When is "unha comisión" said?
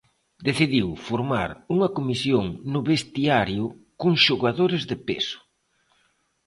1.73-2.45